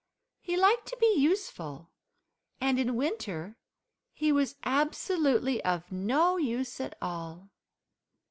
[0.39, 1.91] He liked to be useful,
[2.59, 3.55] and in winter
[4.13, 7.51] he was absolutely of no use at all.